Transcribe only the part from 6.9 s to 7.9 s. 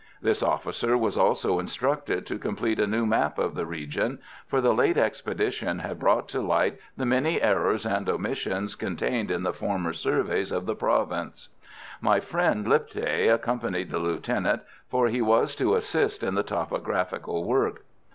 the many errors